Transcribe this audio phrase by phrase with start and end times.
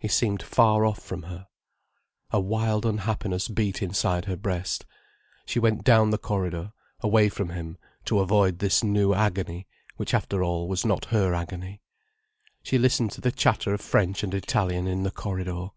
[0.00, 1.46] He seemed far off from her.
[2.30, 4.84] A wild unhappiness beat inside her breast.
[5.46, 9.66] She went down the corridor, away from him, to avoid this new agony,
[9.96, 11.80] which after all was not her agony.
[12.62, 15.68] She listened to the chatter of French and Italian in the corridor.